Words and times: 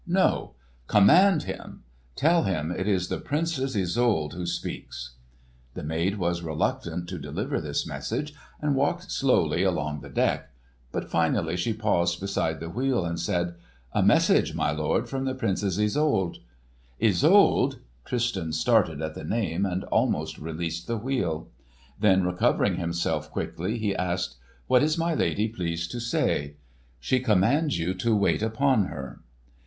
"No. 0.07 0.55
Command 0.87 1.43
him! 1.43 1.83
Tell 2.15 2.41
him 2.45 2.71
it 2.71 2.87
is 2.87 3.07
the 3.07 3.19
Princess 3.19 3.75
Isolde 3.75 4.33
who 4.35 4.47
speaks!" 4.47 5.13
The 5.75 5.83
maid 5.83 6.17
was 6.17 6.41
reluctant 6.41 7.07
to 7.09 7.19
deliver 7.19 7.61
this 7.61 7.85
message, 7.85 8.33
and 8.59 8.75
walked 8.75 9.11
slowly 9.11 9.61
along 9.61 10.01
the 10.01 10.09
deck. 10.09 10.49
But 10.91 11.11
finally 11.11 11.55
she 11.55 11.73
paused 11.73 12.19
beside 12.19 12.59
the 12.59 12.69
wheel 12.71 13.05
and 13.05 13.19
said: 13.19 13.53
"A 13.93 14.01
message, 14.01 14.55
my 14.55 14.71
lord, 14.71 15.07
from 15.07 15.25
the 15.25 15.35
Princess 15.35 15.77
Isolde." 15.77 16.39
"Isolde!" 16.99 17.75
Tristan 18.03 18.53
started 18.53 19.03
at 19.03 19.13
the 19.13 19.23
name 19.23 19.67
and 19.67 19.83
almost 19.83 20.39
released 20.39 20.87
the 20.87 20.97
wheel. 20.97 21.47
Then 21.99 22.23
recovering 22.23 22.77
himself 22.77 23.29
quickly 23.29 23.77
he 23.77 23.95
asked; 23.95 24.37
"What 24.65 24.81
is 24.81 24.97
my 24.97 25.13
lady 25.13 25.47
pleased 25.47 25.91
to 25.91 25.99
say?" 25.99 26.55
"She 26.99 27.19
commands 27.19 27.77
you 27.77 27.93
to 27.93 28.15
wait 28.15 28.41
upon 28.41 28.85
her." 28.85 29.19